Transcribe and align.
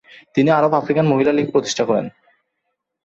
তিনি 0.35 0.49
আরব-আফ্রিকান 0.51 1.05
মহিলা 1.07 1.31
লীগ 1.31 1.47
প্রতিষ্ঠা 1.51 1.83
করেন। 1.85 2.05